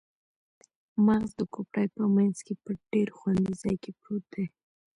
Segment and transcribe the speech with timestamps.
[1.05, 4.45] مغز د کوپړۍ په مینځ کې په ډیر خوندي ځای کې پروت دی